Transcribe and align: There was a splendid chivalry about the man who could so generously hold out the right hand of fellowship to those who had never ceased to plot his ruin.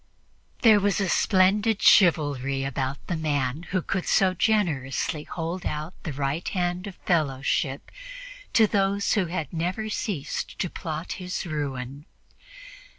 There 0.63 0.79
was 0.79 0.99
a 0.99 1.07
splendid 1.07 1.79
chivalry 1.79 2.63
about 2.63 3.05
the 3.05 3.15
man 3.15 3.67
who 3.69 3.83
could 3.83 4.07
so 4.07 4.33
generously 4.33 5.21
hold 5.25 5.63
out 5.63 5.93
the 6.01 6.11
right 6.11 6.47
hand 6.47 6.87
of 6.87 6.95
fellowship 7.05 7.91
to 8.53 8.65
those 8.65 9.13
who 9.13 9.27
had 9.27 9.53
never 9.53 9.89
ceased 9.91 10.57
to 10.57 10.71
plot 10.71 11.11
his 11.11 11.45
ruin. 11.45 12.07